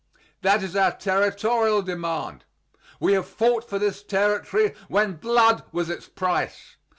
[0.41, 2.43] That is our Territorial demand.
[2.99, 6.77] We have fought for this Territory when blood was its price.